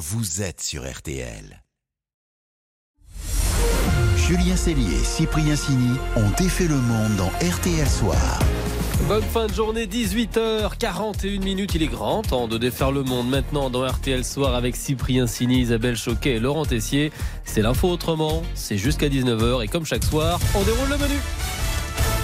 vous 0.00 0.40
êtes 0.40 0.62
sur 0.62 0.90
RTL. 0.90 1.62
Julien 4.16 4.56
Cellier 4.56 4.94
et 4.94 5.04
Cyprien 5.04 5.54
Sini 5.54 5.98
ont 6.16 6.30
défait 6.38 6.68
le 6.68 6.76
monde 6.76 7.16
dans 7.16 7.28
RTL 7.46 7.86
Soir. 7.86 8.38
Bonne 9.06 9.22
fin 9.22 9.46
de 9.46 9.52
journée, 9.52 9.86
18h41 9.86 11.44
minutes. 11.44 11.74
Il 11.74 11.82
est 11.82 11.88
grand 11.88 12.22
temps 12.22 12.48
de 12.48 12.56
défaire 12.56 12.92
le 12.92 13.02
monde 13.02 13.28
maintenant 13.28 13.68
dans 13.68 13.86
RTL 13.86 14.24
Soir 14.24 14.54
avec 14.54 14.74
Cyprien 14.74 15.26
Sini, 15.26 15.60
Isabelle 15.60 15.96
Choquet 15.96 16.36
et 16.36 16.40
Laurent 16.40 16.64
Tessier. 16.64 17.12
C'est 17.44 17.60
l'info 17.60 17.90
autrement, 17.90 18.42
c'est 18.54 18.78
jusqu'à 18.78 19.10
19h 19.10 19.62
et 19.62 19.68
comme 19.68 19.84
chaque 19.84 20.04
soir, 20.04 20.40
on 20.54 20.62
déroule 20.62 20.88
le 20.88 20.96
menu. 20.96 21.16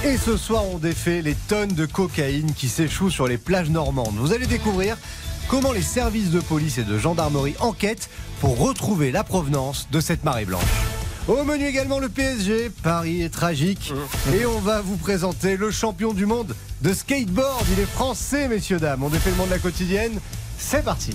Et 0.02 0.16
ce 0.16 0.38
soir, 0.38 0.64
on 0.64 0.78
défait 0.78 1.20
les 1.20 1.34
tonnes 1.34 1.74
de 1.74 1.84
cocaïne 1.84 2.54
qui 2.54 2.68
s'échouent 2.68 3.10
sur 3.10 3.28
les 3.28 3.36
plages 3.36 3.68
normandes. 3.68 4.14
Vous 4.16 4.32
allez 4.32 4.46
découvrir 4.46 4.96
comment 5.48 5.72
les 5.72 5.82
services 5.82 6.30
de 6.30 6.40
police 6.40 6.78
et 6.78 6.84
de 6.84 6.98
gendarmerie 6.98 7.54
enquêtent 7.60 8.10
pour 8.40 8.58
retrouver 8.58 9.10
la 9.10 9.24
provenance 9.24 9.88
de 9.90 10.00
cette 10.00 10.24
marée 10.24 10.44
blanche. 10.44 10.62
Au 11.28 11.42
menu 11.42 11.66
également 11.66 11.98
le 11.98 12.08
PSG, 12.08 12.70
Paris 12.82 13.22
est 13.22 13.30
tragique. 13.30 13.92
Et 14.32 14.46
on 14.46 14.60
va 14.60 14.80
vous 14.80 14.96
présenter 14.96 15.56
le 15.56 15.70
champion 15.70 16.12
du 16.12 16.24
monde 16.24 16.54
de 16.82 16.92
skateboard. 16.92 17.64
Il 17.72 17.80
est 17.80 17.86
français, 17.86 18.48
messieurs, 18.48 18.78
dames. 18.78 19.02
On 19.02 19.08
défait 19.08 19.30
le 19.30 19.36
monde 19.36 19.48
de 19.48 19.54
la 19.54 19.58
quotidienne. 19.58 20.20
C'est 20.58 20.84
parti. 20.84 21.14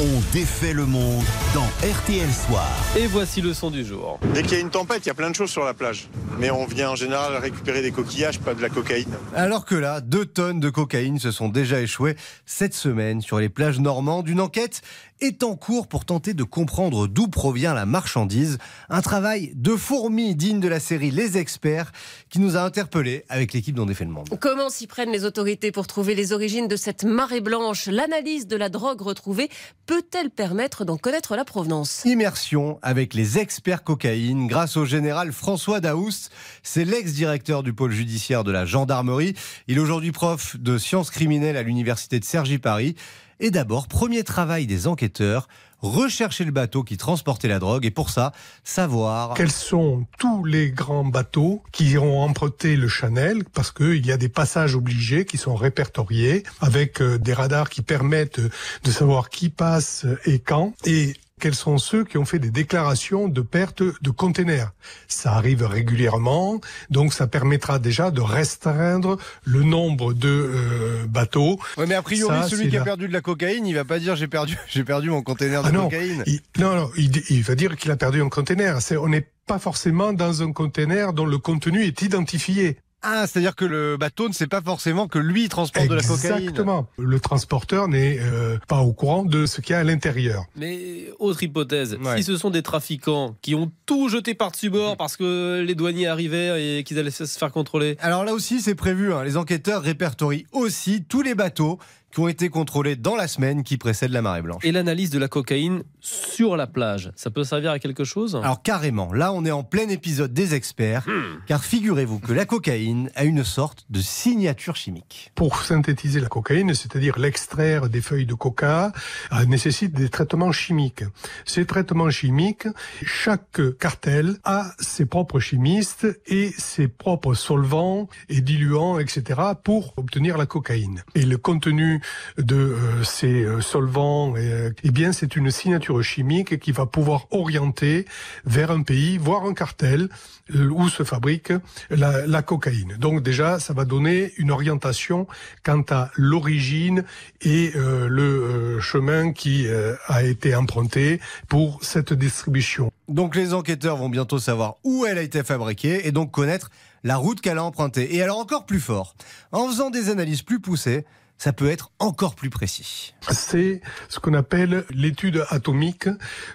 On 0.00 0.32
défait 0.32 0.74
le 0.74 0.86
monde 0.86 1.24
dans 1.52 1.66
RTL 1.84 2.30
Soir. 2.30 2.70
Et 2.96 3.08
voici 3.08 3.40
le 3.40 3.52
son 3.52 3.68
du 3.68 3.84
jour. 3.84 4.20
Dès 4.32 4.42
qu'il 4.42 4.52
y 4.52 4.54
a 4.54 4.60
une 4.60 4.70
tempête, 4.70 5.04
il 5.04 5.08
y 5.08 5.10
a 5.10 5.14
plein 5.14 5.28
de 5.28 5.34
choses 5.34 5.50
sur 5.50 5.64
la 5.64 5.74
plage. 5.74 6.08
Mais 6.38 6.52
on 6.52 6.66
vient 6.66 6.90
en 6.90 6.94
général 6.94 7.34
récupérer 7.38 7.82
des 7.82 7.90
coquillages, 7.90 8.38
pas 8.38 8.54
de 8.54 8.62
la 8.62 8.68
cocaïne. 8.68 9.12
Alors 9.34 9.64
que 9.64 9.74
là, 9.74 10.00
deux 10.00 10.24
tonnes 10.24 10.60
de 10.60 10.70
cocaïne 10.70 11.18
se 11.18 11.32
sont 11.32 11.48
déjà 11.48 11.80
échouées 11.80 12.14
cette 12.46 12.74
semaine 12.74 13.20
sur 13.22 13.40
les 13.40 13.48
plages 13.48 13.80
normandes. 13.80 14.28
Une 14.28 14.40
enquête 14.40 14.82
est 15.20 15.42
en 15.42 15.56
cours 15.56 15.88
pour 15.88 16.04
tenter 16.04 16.34
de 16.34 16.44
comprendre 16.44 17.06
d'où 17.06 17.28
provient 17.28 17.74
la 17.74 17.86
marchandise. 17.86 18.58
Un 18.88 19.02
travail 19.02 19.52
de 19.54 19.76
fourmi 19.76 20.34
digne 20.34 20.60
de 20.60 20.68
la 20.68 20.80
série 20.80 21.10
Les 21.10 21.38
Experts 21.38 21.92
qui 22.28 22.38
nous 22.38 22.56
a 22.56 22.60
interpellés 22.60 23.24
avec 23.28 23.52
l'équipe 23.52 23.74
dont 23.74 23.86
défait 23.86 24.04
le 24.04 24.10
monde. 24.10 24.28
Comment 24.40 24.70
s'y 24.70 24.86
prennent 24.86 25.10
les 25.10 25.24
autorités 25.24 25.72
pour 25.72 25.86
trouver 25.86 26.14
les 26.14 26.32
origines 26.32 26.68
de 26.68 26.76
cette 26.76 27.04
marée 27.04 27.40
blanche? 27.40 27.86
L'analyse 27.86 28.46
de 28.46 28.56
la 28.56 28.68
drogue 28.68 29.00
retrouvée 29.00 29.48
peut-elle 29.86 30.30
permettre 30.30 30.84
d'en 30.84 30.96
connaître 30.96 31.36
la 31.36 31.44
provenance? 31.44 32.02
Immersion 32.04 32.78
avec 32.82 33.14
les 33.14 33.38
experts 33.38 33.84
cocaïne 33.84 34.46
grâce 34.46 34.76
au 34.76 34.84
général 34.84 35.32
François 35.32 35.80
Daoust. 35.80 36.30
C'est 36.62 36.84
l'ex-directeur 36.84 37.62
du 37.62 37.72
pôle 37.72 37.92
judiciaire 37.92 38.44
de 38.44 38.52
la 38.52 38.64
gendarmerie. 38.64 39.34
Il 39.66 39.76
est 39.76 39.80
aujourd'hui 39.80 40.12
prof 40.12 40.56
de 40.58 40.78
sciences 40.78 41.10
criminelles 41.10 41.56
à 41.56 41.62
l'université 41.62 42.20
de 42.20 42.24
Cergy-Paris. 42.24 42.94
Et 43.40 43.50
d'abord, 43.50 43.86
premier 43.86 44.24
travail 44.24 44.66
des 44.66 44.86
enquêteurs, 44.86 45.48
rechercher 45.80 46.44
le 46.44 46.50
bateau 46.50 46.82
qui 46.82 46.96
transportait 46.96 47.48
la 47.48 47.58
drogue 47.58 47.86
et 47.86 47.90
pour 47.90 48.10
ça, 48.10 48.32
savoir... 48.64 49.34
Quels 49.34 49.52
sont 49.52 50.06
tous 50.18 50.44
les 50.44 50.70
grands 50.70 51.04
bateaux 51.04 51.62
qui 51.70 51.96
ont 51.98 52.20
emprunté 52.20 52.76
le 52.76 52.88
Chanel 52.88 53.44
parce 53.44 53.70
qu'il 53.70 54.04
y 54.04 54.10
a 54.10 54.16
des 54.16 54.28
passages 54.28 54.74
obligés 54.74 55.24
qui 55.24 55.36
sont 55.36 55.54
répertoriés 55.54 56.42
avec 56.60 57.00
euh, 57.00 57.18
des 57.18 57.32
radars 57.32 57.70
qui 57.70 57.82
permettent 57.82 58.40
de 58.40 58.90
savoir 58.90 59.30
qui 59.30 59.50
passe 59.50 60.04
et 60.24 60.40
quand. 60.40 60.74
Et 60.84 61.14
quels 61.38 61.54
sont 61.54 61.78
ceux 61.78 62.04
qui 62.04 62.18
ont 62.18 62.24
fait 62.24 62.38
des 62.38 62.50
déclarations 62.50 63.28
de 63.28 63.40
perte 63.40 63.82
de 63.82 64.10
containers. 64.10 64.72
Ça 65.06 65.32
arrive 65.32 65.64
régulièrement, 65.64 66.60
donc 66.90 67.12
ça 67.14 67.26
permettra 67.26 67.78
déjà 67.78 68.10
de 68.10 68.20
restreindre 68.20 69.16
le 69.44 69.62
nombre 69.62 70.12
de 70.14 70.28
euh, 70.28 71.06
bateaux. 71.08 71.58
Ouais, 71.76 71.86
mais 71.86 71.94
a 71.94 72.02
priori, 72.02 72.36
Ça, 72.42 72.48
celui 72.48 72.68
qui 72.68 72.76
a 72.76 72.84
perdu 72.84 73.08
de 73.08 73.12
la 73.12 73.20
cocaïne, 73.20 73.66
il 73.66 73.74
va 73.74 73.84
pas 73.84 73.98
dire 73.98 74.16
j'ai 74.16 74.28
perdu, 74.28 74.56
j'ai 74.68 74.84
perdu 74.84 75.10
mon 75.10 75.22
conteneur 75.22 75.62
de 75.62 75.68
Ah 75.68 75.72
non, 75.72 75.84
cocaïne. 75.84 76.22
il, 76.26 76.40
non, 76.58 76.74
non, 76.74 76.90
il, 76.96 77.22
il 77.30 77.42
va 77.42 77.54
dire 77.54 77.76
qu'il 77.76 77.90
a 77.90 77.96
perdu 77.96 78.20
un 78.22 78.28
container. 78.28 78.80
C'est, 78.82 78.96
on 78.96 79.08
n'est 79.08 79.26
pas 79.46 79.58
forcément 79.58 80.12
dans 80.12 80.42
un 80.42 80.52
container 80.52 81.12
dont 81.12 81.26
le 81.26 81.38
contenu 81.38 81.82
est 81.84 82.02
identifié. 82.02 82.76
Ah, 83.02 83.26
c'est-à-dire 83.26 83.54
que 83.54 83.64
le 83.64 83.96
bateau 83.96 84.28
ne 84.28 84.32
sait 84.34 84.48
pas 84.48 84.60
forcément 84.60 85.06
que 85.06 85.18
lui 85.20 85.48
transporte 85.48 85.86
de 85.88 85.94
la 85.94 86.02
cocaïne. 86.02 86.38
Exactement. 86.38 86.88
Le 86.98 87.20
transporteur 87.20 87.86
n'est 87.86 88.18
euh, 88.20 88.58
pas 88.66 88.80
au 88.80 88.92
courant 88.92 89.24
de 89.24 89.46
ce 89.46 89.60
qu'il 89.60 89.72
y 89.72 89.76
a 89.76 89.78
à 89.78 89.84
l'intérieur. 89.84 90.44
Mais 90.56 91.06
autre 91.20 91.42
hypothèse, 91.42 91.96
Ouais. 92.02 92.16
si 92.16 92.24
ce 92.24 92.36
sont 92.36 92.50
des 92.50 92.62
trafiquants 92.62 93.36
qui 93.40 93.54
ont 93.54 93.70
tout 93.86 94.08
jeté 94.08 94.34
par-dessus 94.34 94.70
bord 94.70 94.96
parce 94.96 95.16
que 95.16 95.62
les 95.64 95.74
douaniers 95.76 96.08
arrivaient 96.08 96.78
et 96.78 96.84
qu'ils 96.84 96.98
allaient 96.98 97.10
se 97.12 97.24
faire 97.24 97.52
contrôler. 97.52 97.96
Alors 98.00 98.24
là 98.24 98.32
aussi, 98.34 98.60
c'est 98.60 98.74
prévu. 98.74 99.12
hein. 99.12 99.22
Les 99.22 99.36
enquêteurs 99.36 99.82
répertorient 99.82 100.46
aussi 100.52 101.04
tous 101.08 101.22
les 101.22 101.34
bateaux 101.36 101.78
qui 102.12 102.20
ont 102.20 102.28
été 102.28 102.48
contrôlés 102.48 102.96
dans 102.96 103.16
la 103.16 103.28
semaine 103.28 103.62
qui 103.62 103.76
précède 103.76 104.10
la 104.10 104.22
marée 104.22 104.42
blanche. 104.42 104.64
Et 104.64 104.72
l'analyse 104.72 105.10
de 105.10 105.18
la 105.18 105.28
cocaïne 105.28 105.82
sur 106.00 106.56
la 106.56 106.66
plage, 106.66 107.10
ça 107.16 107.30
peut 107.30 107.44
servir 107.44 107.70
à 107.70 107.78
quelque 107.78 108.04
chose? 108.04 108.36
Alors 108.36 108.62
carrément, 108.62 109.12
là 109.12 109.32
on 109.32 109.44
est 109.44 109.50
en 109.50 109.62
plein 109.62 109.88
épisode 109.88 110.32
des 110.32 110.54
experts, 110.54 111.04
Hmm. 111.06 111.40
car 111.46 111.64
figurez-vous 111.64 112.18
que 112.18 112.32
la 112.32 112.44
cocaïne 112.44 113.10
a 113.14 113.24
une 113.24 113.44
sorte 113.44 113.84
de 113.90 114.00
signature 114.00 114.76
chimique. 114.76 115.32
Pour 115.34 115.62
synthétiser 115.62 116.20
la 116.20 116.28
cocaïne, 116.28 116.74
c'est-à-dire 116.74 117.18
l'extraire 117.18 117.88
des 117.88 118.00
feuilles 118.00 118.26
de 118.26 118.34
coca, 118.34 118.92
euh, 119.32 119.44
nécessite 119.46 119.92
des 119.92 120.08
traitements 120.08 120.52
chimiques. 120.52 121.04
Ces 121.44 121.66
traitements 121.66 122.10
chimiques, 122.10 122.66
chaque 123.04 123.60
cartel 123.78 124.36
a 124.44 124.72
ses 124.78 125.06
propres 125.06 125.40
chimistes 125.40 126.06
et 126.26 126.52
ses 126.56 126.88
propres 126.88 127.34
solvants 127.34 128.08
et 128.28 128.40
diluants, 128.40 128.98
etc., 128.98 129.40
pour 129.62 129.94
obtenir 129.96 130.38
la 130.38 130.46
cocaïne. 130.46 131.02
Et 131.14 131.22
le 131.24 131.36
contenu 131.38 131.97
de 132.36 132.56
euh, 132.56 133.04
ces 133.04 133.44
euh, 133.44 133.60
solvants, 133.60 134.34
euh, 134.36 134.70
eh 134.84 134.90
bien, 134.90 135.12
c'est 135.12 135.36
une 135.36 135.50
signature 135.50 136.02
chimique 136.02 136.58
qui 136.58 136.72
va 136.72 136.86
pouvoir 136.86 137.26
orienter 137.30 138.06
vers 138.44 138.70
un 138.70 138.82
pays, 138.82 139.18
voire 139.18 139.44
un 139.44 139.54
cartel, 139.54 140.08
euh, 140.54 140.68
où 140.68 140.88
se 140.88 141.02
fabrique 141.02 141.52
la, 141.90 142.26
la 142.26 142.42
cocaïne. 142.42 142.96
Donc 142.98 143.22
déjà, 143.22 143.58
ça 143.60 143.72
va 143.72 143.84
donner 143.84 144.32
une 144.38 144.50
orientation 144.50 145.26
quant 145.64 145.84
à 145.90 146.10
l'origine 146.16 147.04
et 147.42 147.72
euh, 147.76 148.08
le 148.08 148.80
chemin 148.80 149.32
qui 149.32 149.66
euh, 149.66 149.94
a 150.06 150.22
été 150.22 150.54
emprunté 150.54 151.20
pour 151.48 151.78
cette 151.82 152.12
distribution. 152.12 152.90
Donc 153.08 153.36
les 153.36 153.54
enquêteurs 153.54 153.96
vont 153.96 154.08
bientôt 154.08 154.38
savoir 154.38 154.76
où 154.84 155.06
elle 155.06 155.18
a 155.18 155.22
été 155.22 155.42
fabriquée 155.42 156.06
et 156.06 156.12
donc 156.12 156.30
connaître 156.30 156.70
la 157.04 157.16
route 157.16 157.40
qu'elle 157.40 157.58
a 157.58 157.64
empruntée. 157.64 158.16
Et 158.16 158.22
alors 158.22 158.38
encore 158.38 158.66
plus 158.66 158.80
fort, 158.80 159.14
en 159.52 159.68
faisant 159.68 159.90
des 159.90 160.10
analyses 160.10 160.42
plus 160.42 160.60
poussées, 160.60 161.04
ça 161.38 161.52
peut 161.52 161.70
être 161.70 161.92
encore 162.00 162.34
plus 162.34 162.50
précis. 162.50 163.14
C'est 163.30 163.80
ce 164.08 164.18
qu'on 164.18 164.34
appelle 164.34 164.84
l'étude 164.90 165.44
atomique 165.50 166.08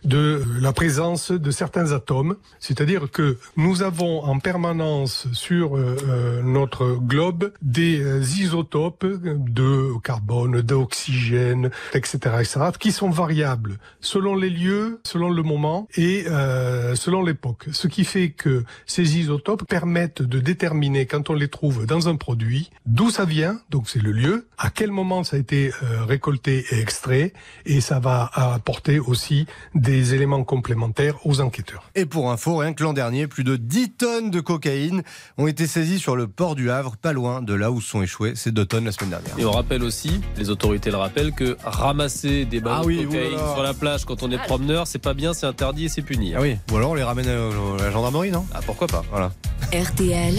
de 0.04 0.44
la 0.60 0.74
présence 0.74 1.32
de 1.32 1.52
certains 1.52 1.94
atomes. 1.94 2.36
C'est-à-dire 2.60 3.10
que 3.10 3.38
nous 3.56 3.82
avons 3.82 4.24
en 4.24 4.40
permanence 4.40 5.28
sur 5.34 5.78
euh, 5.78 5.96
euh, 6.08 6.42
notre 6.42 6.96
globe 6.96 7.54
des 7.62 8.02
euh, 8.02 8.22
isotopes 8.22 9.06
de 9.06 9.98
carbone, 10.04 10.62
d'oxygène, 10.62 11.72
etc., 11.94 12.18
etc., 12.40 12.60
qui 12.78 12.92
sont 12.92 13.10
variables 13.10 13.78
selon 14.02 14.36
les 14.36 14.50
lieux, 14.50 15.00
selon 15.06 15.30
le 15.30 15.44
moment 15.44 15.88
et 15.96 16.26
selon 16.96 17.24
l'époque. 17.24 17.66
Ce 17.72 17.88
qui 17.88 18.04
fait 18.04 18.32
que 18.32 18.64
ces 18.86 19.18
isotopes 19.18 19.66
permettent 19.68 20.22
de 20.22 20.40
déterminer 20.40 21.06
quand 21.06 21.30
on 21.30 21.34
les 21.34 21.48
trouve 21.48 21.86
dans 21.86 22.10
un 22.10 22.16
produit 22.16 22.72
d'où 22.86 23.10
ça 23.10 23.26
vient, 23.26 23.60
donc 23.70 23.90
c'est 23.90 24.02
le 24.02 24.12
lieu, 24.12 24.48
quel 24.74 24.92
moment 24.92 25.24
ça 25.24 25.36
a 25.36 25.40
été 25.40 25.72
euh, 25.84 26.04
récolté 26.06 26.66
et 26.72 26.80
extrait, 26.80 27.34
et 27.66 27.82
ça 27.82 28.00
va 28.00 28.30
apporter 28.34 29.00
aussi 29.00 29.46
des 29.76 30.14
éléments 30.14 30.44
complémentaires 30.44 31.16
aux 31.26 31.42
enquêteurs. 31.42 31.90
Et 31.96 32.06
pour 32.06 32.32
info, 32.32 32.58
rien 32.58 32.74
que 32.74 32.84
l'an 32.84 32.94
dernier, 32.94 33.28
plus 33.28 33.44
de 33.44 33.56
10 33.56 33.92
tonnes 33.92 34.32
de 34.32 34.40
cocaïne 34.40 35.04
ont 35.38 35.48
été 35.48 35.68
saisies 35.68 36.00
sur 36.00 36.16
le 36.16 36.28
port 36.28 36.56
du 36.56 36.70
Havre, 36.72 36.98
pas 36.98 37.14
loin 37.14 37.42
de 37.42 37.54
là 37.54 37.72
où 37.72 37.82
sont 37.82 38.02
échouées 38.02 38.34
ces 38.36 38.52
2 38.52 38.66
tonnes 38.66 38.86
la 38.86 38.92
semaine 38.92 39.12
dernière. 39.12 39.38
Et 39.38 39.46
on 39.46 39.52
rappelle 39.52 39.84
aussi, 39.84 40.22
les 40.38 40.50
autorités 40.50 40.92
le 40.92 40.98
rappellent, 40.98 41.34
que 41.34 41.58
ramasser 41.64 42.46
des 42.46 42.60
ballons 42.60 42.78
Ah 42.82 42.86
oui, 42.86 43.02
de 43.02 43.06
cocaïne 43.06 43.38
sur 43.54 43.64
la 43.64 43.74
plage 43.74 44.06
quand 44.06 44.24
on 44.24 44.32
est 44.32 44.38
promeneur, 44.38 44.88
c'est 44.88 45.00
pas 45.00 45.14
bien, 45.14 45.34
c'est 45.34 45.46
interdit 45.46 45.86
et 45.86 45.90
c'est 45.90 46.02
puni. 46.02 46.34
Ah 46.36 46.42
oui, 46.42 46.58
ou 46.72 46.78
alors 46.78 46.92
on 46.92 46.96
les 46.96 47.04
ramène 47.04 47.28
à 47.28 47.84
la 47.84 47.92
gendarmerie, 47.92 48.32
non? 48.32 48.46
Ah, 48.54 48.60
pourquoi 48.66 48.88
pas 48.88 49.04
Voilà. 49.12 49.32
RTL, 49.72 50.36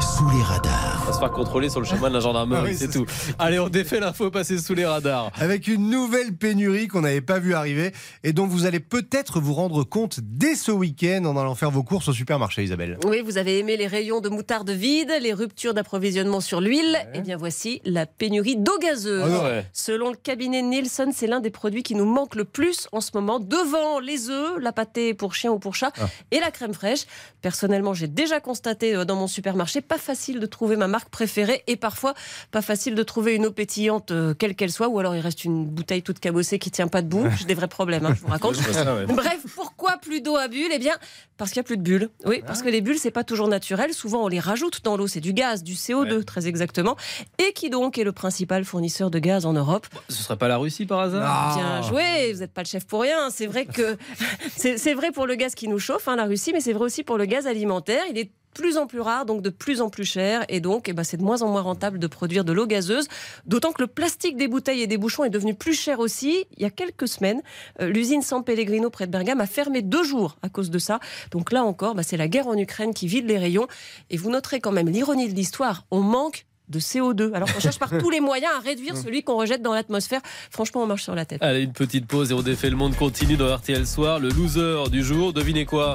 Sous 0.00 0.28
les 0.30 0.42
radars. 0.42 1.00
On 1.02 1.06
va 1.06 1.12
se 1.12 1.18
faire 1.18 1.30
contrôler 1.30 1.68
sur 1.68 1.80
le 1.80 1.86
chemin 1.86 2.08
de 2.08 2.14
la 2.14 2.20
gendarmerie, 2.20 2.60
Ah 2.64 2.68
oui, 2.68 2.76
c'est 2.76 2.86
c'est 2.90 2.98
tout. 2.98 3.06
Allez, 3.48 3.60
on 3.60 3.70
défait 3.70 3.98
l'info 3.98 4.30
passer 4.30 4.58
sous 4.58 4.74
les 4.74 4.84
radars. 4.84 5.32
Avec 5.40 5.68
une 5.68 5.88
nouvelle 5.88 6.34
pénurie 6.36 6.86
qu'on 6.86 7.00
n'avait 7.00 7.22
pas 7.22 7.38
vu 7.38 7.54
arriver 7.54 7.92
et 8.22 8.34
dont 8.34 8.46
vous 8.46 8.66
allez 8.66 8.78
peut-être 8.78 9.40
vous 9.40 9.54
rendre 9.54 9.84
compte 9.84 10.20
dès 10.22 10.54
ce 10.54 10.70
week-end 10.70 11.24
en 11.24 11.34
allant 11.34 11.54
faire 11.54 11.70
vos 11.70 11.82
courses 11.82 12.08
au 12.08 12.12
supermarché, 12.12 12.62
Isabelle. 12.62 12.98
oui, 13.06 13.22
vous 13.22 13.38
avez 13.38 13.58
aimé 13.58 13.78
les 13.78 13.86
rayons 13.86 14.20
de 14.20 14.28
moutarde 14.28 14.68
vide, 14.68 15.10
les 15.22 15.32
ruptures 15.32 15.72
d'approvisionnement 15.72 16.42
sur 16.42 16.60
l'huile. 16.60 16.98
Eh 17.14 17.22
bien, 17.22 17.38
voici 17.38 17.80
la 17.86 18.04
pénurie 18.04 18.56
d'eau 18.56 18.76
gazeuse. 18.78 19.32
Ah 19.40 19.44
ouais. 19.44 19.66
Selon 19.72 20.10
le 20.10 20.16
cabinet 20.16 20.60
Nielsen, 20.60 21.12
c'est 21.14 21.26
l'un 21.26 21.40
des 21.40 21.48
produits 21.48 21.82
qui 21.82 21.94
nous 21.94 22.04
manque 22.04 22.34
le 22.34 22.44
plus 22.44 22.86
en 22.92 23.00
ce 23.00 23.12
moment, 23.14 23.40
devant 23.40 23.98
les 23.98 24.28
œufs, 24.28 24.58
la 24.60 24.72
pâtée 24.72 25.14
pour 25.14 25.34
chien 25.34 25.52
ou 25.52 25.58
pour 25.58 25.74
chat 25.74 25.92
Ah. 25.98 26.06
et 26.32 26.38
la 26.40 26.50
crème 26.50 26.74
fraîche. 26.74 27.06
Personnellement, 27.40 27.94
j'ai 27.94 28.08
déjà 28.08 28.40
constaté 28.40 28.94
euh, 28.94 29.06
dans 29.06 29.16
mon 29.16 29.26
supermarché 29.26 29.80
pas 29.80 29.96
facile 29.96 30.38
de 30.38 30.44
trouver 30.44 30.76
ma 30.76 30.86
marque 30.86 31.08
préférée 31.08 31.62
et 31.66 31.76
parfois 31.76 32.12
pas 32.50 32.60
facile 32.60 32.94
de 32.94 33.02
trouver 33.02 33.36
une 33.37 33.37
eau 33.46 33.50
pétillante, 33.50 34.10
euh, 34.10 34.34
quelle 34.34 34.54
qu'elle 34.54 34.72
soit, 34.72 34.88
ou 34.88 34.98
alors 34.98 35.14
il 35.14 35.20
reste 35.20 35.44
une 35.44 35.66
bouteille 35.66 36.02
toute 36.02 36.20
cabossée 36.20 36.58
qui 36.58 36.70
tient 36.70 36.88
pas 36.88 37.02
debout. 37.02 37.26
J'ai 37.38 37.44
des 37.44 37.54
vrais 37.54 37.68
problèmes, 37.68 38.04
hein, 38.06 38.14
je 38.14 38.20
vous 38.20 38.28
raconte. 38.28 38.56
Bref, 39.08 39.40
pourquoi 39.54 39.98
plus 39.98 40.20
d'eau 40.20 40.36
à 40.36 40.48
bulles? 40.48 40.70
Eh 40.72 40.78
bien, 40.78 40.94
parce 41.36 41.50
qu'il 41.50 41.60
n'y 41.60 41.64
a 41.64 41.68
plus 41.68 41.76
de 41.76 41.82
bulles. 41.82 42.10
Oui, 42.24 42.42
parce 42.46 42.62
que 42.62 42.68
les 42.68 42.80
bulles, 42.80 42.98
c'est 42.98 43.10
pas 43.10 43.24
toujours 43.24 43.48
naturel. 43.48 43.92
Souvent, 43.92 44.24
on 44.24 44.28
les 44.28 44.40
rajoute 44.40 44.82
dans 44.84 44.96
l'eau. 44.96 45.06
C'est 45.06 45.20
du 45.20 45.32
gaz, 45.32 45.62
du 45.62 45.74
CO2, 45.74 46.24
très 46.24 46.46
exactement. 46.46 46.96
Et 47.38 47.52
qui 47.52 47.70
donc 47.70 47.98
est 47.98 48.04
le 48.04 48.12
principal 48.12 48.64
fournisseur 48.64 49.10
de 49.10 49.18
gaz 49.18 49.46
en 49.46 49.52
Europe? 49.52 49.86
Ce 50.08 50.22
serait 50.22 50.36
pas 50.36 50.48
la 50.48 50.56
Russie 50.56 50.86
par 50.86 51.00
hasard? 51.00 51.56
Bien 51.56 51.82
joué, 51.82 52.32
vous 52.32 52.40
n'êtes 52.40 52.52
pas 52.52 52.62
le 52.62 52.68
chef 52.68 52.86
pour 52.86 53.02
rien. 53.02 53.30
C'est 53.30 53.46
vrai 53.46 53.66
que 53.66 53.96
c'est 54.56 54.94
vrai 54.94 55.12
pour 55.12 55.26
le 55.26 55.34
gaz 55.34 55.54
qui 55.54 55.68
nous 55.68 55.78
chauffe, 55.78 56.08
hein, 56.08 56.16
la 56.16 56.24
Russie, 56.24 56.52
mais 56.52 56.60
c'est 56.60 56.72
vrai 56.72 56.84
aussi 56.84 57.02
pour 57.02 57.18
le 57.18 57.24
gaz 57.24 57.46
alimentaire. 57.46 58.02
Il 58.10 58.18
est 58.18 58.30
plus 58.54 58.76
en 58.76 58.86
plus 58.86 59.00
rare, 59.00 59.26
donc 59.26 59.42
de 59.42 59.50
plus 59.50 59.80
en 59.80 59.90
plus 59.90 60.04
cher, 60.04 60.44
et 60.48 60.60
donc 60.60 60.88
eh 60.88 60.92
ben, 60.92 61.04
c'est 61.04 61.16
de 61.16 61.22
moins 61.22 61.42
en 61.42 61.48
moins 61.48 61.62
rentable 61.62 61.98
de 61.98 62.06
produire 62.06 62.44
de 62.44 62.52
l'eau 62.52 62.66
gazeuse. 62.66 63.08
D'autant 63.46 63.72
que 63.72 63.82
le 63.82 63.86
plastique 63.86 64.36
des 64.36 64.48
bouteilles 64.48 64.82
et 64.82 64.86
des 64.86 64.98
bouchons 64.98 65.24
est 65.24 65.30
devenu 65.30 65.54
plus 65.54 65.74
cher 65.74 66.00
aussi. 66.00 66.46
Il 66.56 66.62
y 66.62 66.66
a 66.66 66.70
quelques 66.70 67.08
semaines, 67.08 67.42
euh, 67.80 67.88
l'usine 67.88 68.22
San 68.22 68.44
Pellegrino 68.44 68.90
près 68.90 69.06
de 69.06 69.12
Bergame 69.12 69.40
a 69.40 69.46
fermé 69.46 69.82
deux 69.82 70.04
jours 70.04 70.36
à 70.42 70.48
cause 70.48 70.70
de 70.70 70.78
ça. 70.78 71.00
Donc 71.30 71.52
là 71.52 71.64
encore, 71.64 71.94
bah, 71.94 72.02
c'est 72.02 72.16
la 72.16 72.28
guerre 72.28 72.48
en 72.48 72.56
Ukraine 72.56 72.94
qui 72.94 73.06
vide 73.06 73.26
les 73.26 73.38
rayons. 73.38 73.66
Et 74.10 74.16
vous 74.16 74.30
noterez 74.30 74.60
quand 74.60 74.72
même 74.72 74.88
l'ironie 74.88 75.28
de 75.28 75.34
l'histoire. 75.34 75.86
On 75.90 76.00
manque 76.00 76.46
de 76.68 76.78
CO2. 76.80 77.32
Alors 77.34 77.52
qu'on 77.52 77.60
cherche 77.60 77.78
par 77.78 77.90
tous 77.98 78.10
les 78.10 78.20
moyens 78.20 78.52
à 78.56 78.60
réduire 78.60 78.96
celui 78.96 79.22
qu'on 79.22 79.36
rejette 79.36 79.62
dans 79.62 79.72
l'atmosphère. 79.74 80.20
Franchement, 80.50 80.82
on 80.82 80.86
marche 80.86 81.02
sur 81.04 81.14
la 81.14 81.24
tête. 81.24 81.42
Allez, 81.42 81.62
une 81.62 81.72
petite 81.72 82.06
pause 82.06 82.30
et 82.30 82.34
on 82.34 82.42
défait 82.42 82.70
le 82.70 82.76
monde 82.76 82.96
continue 82.96 83.36
dans 83.36 83.54
RTL 83.56 83.86
Soir. 83.86 84.18
Le 84.18 84.28
loser 84.28 84.90
du 84.90 85.02
jour, 85.02 85.32
devinez 85.32 85.64
quoi 85.66 85.94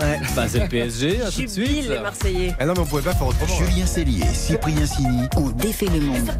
Ouais. 0.00 0.20
Bah, 0.36 0.46
c'est 0.48 0.60
le 0.60 0.68
PSG, 0.68 1.22
à 1.22 1.30
tout 1.30 1.42
de 1.42 1.48
Jubile 1.48 1.66
suite. 1.66 1.88
les 1.88 1.98
Marseillais. 1.98 2.54
Ah 2.58 2.66
non, 2.66 2.74
mais 2.74 2.80
on 2.80 2.86
pouvait 2.86 3.02
pas 3.02 3.14
faire 3.14 3.26
autrement. 3.26 3.46
hein. 3.60 3.64
Julien 3.70 3.86
Cellier, 3.86 4.24
Cyprien 4.34 4.86
Sini. 4.86 5.22
On 5.36 5.48
défait 5.50 5.86
le 5.86 6.00
monde. 6.00 6.30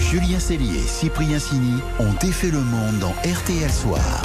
Julien 0.00 0.38
Cellier, 0.40 0.80
Cyprien 0.86 1.38
Sini 1.38 1.74
ont 1.98 2.12
défait 2.20 2.50
le 2.50 2.60
monde 2.60 2.98
dans 2.98 3.12
RTL 3.30 3.70
Soir. 3.70 4.22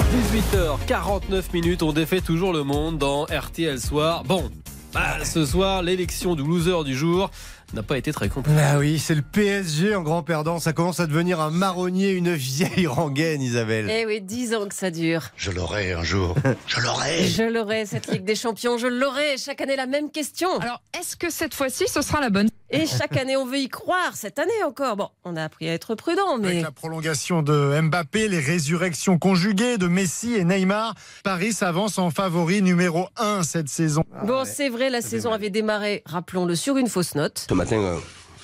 18h49 0.52 1.42
minutes, 1.54 1.82
on 1.82 1.92
défait 1.92 2.20
toujours 2.20 2.52
le 2.52 2.62
monde 2.62 2.98
dans 2.98 3.24
RTL 3.24 3.80
Soir. 3.80 4.22
Bon, 4.24 4.50
bah, 4.92 5.24
ce 5.24 5.44
soir, 5.44 5.82
l'élection 5.82 6.34
du 6.34 6.42
loser 6.42 6.84
du 6.84 6.96
jour 6.96 7.30
n'a 7.74 7.82
pas 7.82 7.98
été 7.98 8.12
très 8.12 8.28
compliquée. 8.28 8.58
Ah 8.60 8.78
oui, 8.78 8.98
c'est 8.98 9.14
le 9.14 9.22
PSG 9.22 9.94
en 9.94 10.02
grand 10.02 10.22
perdant. 10.22 10.58
Ça 10.58 10.72
commence 10.72 11.00
à 11.00 11.06
devenir 11.06 11.40
un 11.40 11.50
marronnier, 11.50 12.10
une 12.10 12.34
vieille 12.34 12.86
rengaine, 12.86 13.42
Isabelle. 13.42 13.90
Eh 13.90 14.06
oui, 14.06 14.20
10 14.20 14.54
ans 14.54 14.66
que 14.66 14.74
ça 14.74 14.90
dure. 14.90 15.24
Je 15.36 15.50
l'aurai 15.50 15.92
un 15.92 16.02
jour. 16.02 16.34
Je 16.66 16.80
l'aurai. 16.80 17.24
Je 17.24 17.42
l'aurai, 17.42 17.86
cette 17.86 18.10
Ligue 18.10 18.24
des 18.24 18.34
Champions, 18.34 18.78
je 18.78 18.86
l'aurai. 18.86 19.36
Chaque 19.36 19.60
année, 19.60 19.76
la 19.76 19.86
même 19.86 20.10
question. 20.10 20.48
Alors, 20.60 20.82
est-ce 20.98 21.16
que 21.16 21.30
cette 21.30 21.54
fois-ci, 21.54 21.84
ce 21.88 22.02
sera 22.02 22.20
la 22.20 22.30
bonne? 22.30 22.48
Et 22.70 22.86
chaque 22.86 23.16
année, 23.16 23.36
on 23.36 23.46
veut 23.46 23.58
y 23.58 23.68
croire. 23.68 24.14
Cette 24.14 24.38
année 24.38 24.62
encore. 24.66 24.96
Bon, 24.96 25.08
on 25.24 25.36
a 25.36 25.44
appris 25.44 25.68
à 25.68 25.72
être 25.72 25.94
prudent, 25.94 26.36
mais. 26.38 26.48
Avec 26.48 26.62
la 26.62 26.70
prolongation 26.70 27.42
de 27.42 27.80
Mbappé, 27.80 28.28
les 28.28 28.40
résurrections 28.40 29.18
conjuguées 29.18 29.78
de 29.78 29.88
Messi 29.88 30.34
et 30.34 30.44
Neymar, 30.44 30.94
Paris 31.24 31.52
s'avance 31.52 31.98
en 31.98 32.10
favori 32.10 32.60
numéro 32.60 33.08
1 33.16 33.42
cette 33.42 33.68
saison. 33.68 34.04
Bon, 34.24 34.44
c'est 34.44 34.68
vrai, 34.68 34.90
la 34.90 35.00
saison 35.00 35.32
avait 35.32 35.50
démarré, 35.50 36.02
rappelons-le, 36.04 36.54
sur 36.54 36.76
une 36.76 36.88
fausse 36.88 37.14
note. 37.14 37.46
Ce 37.58 37.60
matin, 37.60 37.78
euh, 37.78 37.98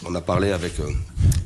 on 0.07 0.15
a 0.15 0.21
parlé 0.21 0.53
avec 0.53 0.79
euh, 0.81 0.85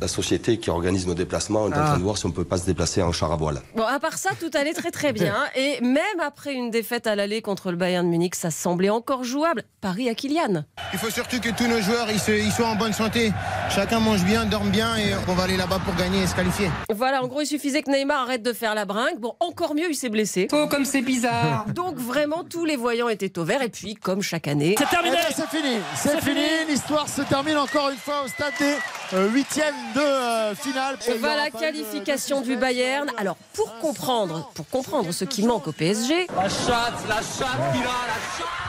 la 0.00 0.08
société 0.08 0.58
qui 0.58 0.70
organise 0.70 1.06
nos 1.06 1.14
déplacements. 1.14 1.62
On 1.64 1.70
est 1.72 1.76
en 1.76 1.84
train 1.84 1.98
de 1.98 2.02
voir 2.02 2.16
si 2.18 2.26
on 2.26 2.30
peut 2.30 2.44
pas 2.44 2.58
se 2.58 2.66
déplacer 2.66 3.02
en 3.02 3.12
char 3.12 3.32
à 3.32 3.36
voile. 3.36 3.60
Bon, 3.76 3.84
à 3.84 3.98
part 3.98 4.18
ça, 4.18 4.30
tout 4.40 4.50
allait 4.54 4.72
très 4.74 4.90
très 4.90 5.12
bien. 5.12 5.34
Et 5.56 5.80
même 5.80 6.20
après 6.24 6.54
une 6.54 6.70
défaite 6.70 7.06
à 7.06 7.14
l'aller 7.16 7.42
contre 7.42 7.70
le 7.70 7.76
Bayern 7.76 8.04
de 8.06 8.10
Munich, 8.10 8.34
ça 8.34 8.50
semblait 8.50 8.90
encore 8.90 9.24
jouable. 9.24 9.64
Paris 9.80 10.08
à 10.08 10.14
Kylian. 10.14 10.64
Il 10.92 10.98
faut 10.98 11.10
surtout 11.10 11.40
que 11.40 11.50
tous 11.50 11.66
nos 11.68 11.80
joueurs 11.80 12.10
ils, 12.10 12.18
se- 12.20 12.32
ils 12.32 12.50
soient 12.52 12.66
en 12.68 12.76
bonne 12.76 12.92
santé. 12.92 13.32
Chacun 13.70 14.00
mange 14.00 14.24
bien, 14.24 14.44
dorme 14.46 14.70
bien 14.70 14.96
et 14.96 15.12
on 15.28 15.34
va 15.34 15.44
aller 15.44 15.56
là-bas 15.56 15.78
pour 15.84 15.94
gagner 15.94 16.22
et 16.22 16.26
se 16.26 16.34
qualifier. 16.34 16.70
Voilà, 16.92 17.22
en 17.22 17.28
gros, 17.28 17.40
il 17.42 17.46
suffisait 17.46 17.82
que 17.82 17.90
Neymar 17.90 18.22
arrête 18.22 18.42
de 18.42 18.52
faire 18.52 18.74
la 18.74 18.84
brinque. 18.84 19.20
Bon, 19.20 19.34
encore 19.40 19.74
mieux, 19.74 19.90
il 19.90 19.94
s'est 19.94 20.08
blessé. 20.08 20.48
Oh, 20.52 20.66
comme 20.70 20.84
c'est 20.84 21.02
bizarre 21.02 21.66
Donc 21.74 21.96
vraiment, 21.96 22.44
tous 22.44 22.64
les 22.64 22.76
voyants 22.76 23.08
étaient 23.08 23.38
au 23.38 23.44
vert. 23.44 23.62
Et 23.62 23.68
puis, 23.68 23.94
comme 23.94 24.22
chaque 24.22 24.48
année, 24.48 24.74
Eh 24.80 24.84
ben, 25.10 25.14
c'est 25.34 25.48
fini, 25.48 25.76
c'est 25.96 26.20
fini. 26.22 26.40
L'histoire 26.68 27.08
se 27.08 27.22
termine 27.22 27.56
encore 27.58 27.90
une 27.90 27.96
fois 27.98 28.22
au 28.24 28.28
stade 28.28 28.47
des 28.58 28.76
euh, 29.14 29.28
huitièmes 29.28 29.74
de 29.94 30.00
euh, 30.00 30.54
finale. 30.54 30.98
Voilà, 31.18 31.50
pas 31.50 31.58
qualification 31.58 32.40
du 32.40 32.56
Bayern. 32.56 33.10
Alors, 33.16 33.36
pour 33.54 33.78
comprendre, 33.78 34.50
pour 34.54 34.68
comprendre 34.68 35.12
ce 35.12 35.24
qui 35.24 35.44
manque 35.44 35.68
au 35.68 35.72
PSG. 35.72 36.26
La 36.34 36.48
chatte, 36.48 37.08
la 37.08 37.16
chatte 37.16 37.58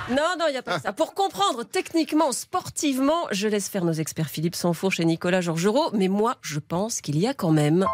Non, 0.10 0.36
non, 0.40 0.46
il 0.48 0.52
n'y 0.52 0.58
a 0.58 0.62
pas 0.62 0.78
que 0.78 0.82
ça. 0.82 0.94
Pour 0.94 1.14
comprendre 1.14 1.64
techniquement, 1.64 2.32
sportivement, 2.32 3.28
je 3.32 3.48
laisse 3.48 3.70
faire 3.70 3.86
nos 3.86 3.94
experts 3.94 4.30
Philippe 4.30 4.56
Sansfourche 4.56 5.00
et 5.00 5.06
Nicolas 5.06 5.42
Georgerot. 5.42 5.92
Mais 5.94 6.08
moi, 6.08 6.36
je 6.42 6.60
pense 6.60 7.02
qu'il 7.02 7.18
y 7.20 7.28
a 7.28 7.34
quand 7.34 7.52
même 7.52 7.86